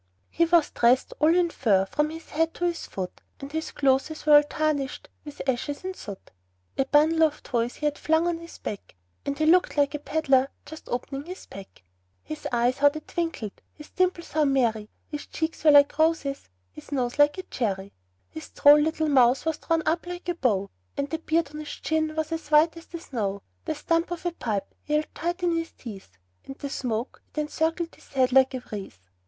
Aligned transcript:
He 0.31 0.45
was 0.45 0.71
dressed 0.71 1.13
all 1.19 1.35
in 1.35 1.51
fur 1.51 1.85
from 1.85 2.09
his 2.09 2.31
head 2.31 2.55
to 2.55 2.65
his 2.65 2.87
foot, 2.87 3.21
And 3.39 3.51
his 3.51 3.69
clothes 3.69 4.25
were 4.25 4.37
all 4.37 4.41
tarnished 4.43 5.09
with 5.23 5.47
ashes 5.47 5.83
and 5.83 5.95
soot; 5.95 6.31
A 6.75 6.85
bundle 6.85 7.21
of 7.21 7.43
toys 7.43 7.75
he 7.75 7.85
had 7.85 7.99
flung 7.99 8.25
on 8.25 8.39
his 8.39 8.57
back, 8.57 8.95
And 9.27 9.37
he 9.37 9.45
looked 9.45 9.77
like 9.77 9.93
a 9.93 9.99
peddler 9.99 10.49
just 10.65 10.89
opening 10.89 11.25
his 11.27 11.45
pack; 11.45 11.83
His 12.23 12.47
eyes 12.51 12.79
how 12.79 12.89
they 12.89 13.01
twinkled! 13.01 13.51
his 13.75 13.91
dimples 13.91 14.31
how 14.31 14.43
merry! 14.43 14.89
His 15.07 15.27
cheeks 15.27 15.63
were 15.63 15.69
like 15.69 15.95
roses, 15.99 16.49
his 16.71 16.91
nose 16.91 17.19
like 17.19 17.37
a 17.37 17.43
cherry; 17.43 17.93
His 18.27 18.49
droll 18.49 18.79
little 18.79 19.07
mouth 19.07 19.45
was 19.45 19.59
drawn 19.59 19.83
up 19.85 20.07
like 20.07 20.27
a 20.27 20.33
bow, 20.33 20.71
And 20.97 21.11
the 21.11 21.19
beard 21.19 21.51
on 21.51 21.59
his 21.59 21.69
chin 21.73 22.15
was 22.15 22.31
as 22.31 22.49
white 22.49 22.75
as 22.75 22.87
the 22.87 22.99
snow; 22.99 23.43
The 23.65 23.75
stump 23.75 24.09
of 24.09 24.25
a 24.25 24.31
pipe 24.31 24.73
he 24.81 24.93
held 24.95 25.13
tight 25.13 25.43
in 25.43 25.55
his 25.55 25.71
teeth, 25.73 26.17
And 26.43 26.55
the 26.57 26.71
smoke, 26.71 27.21
it 27.35 27.39
encircled 27.39 27.93
his 27.93 28.07
head 28.07 28.31
like 28.31 28.55
a 28.55 28.63
wreath. 28.71 29.11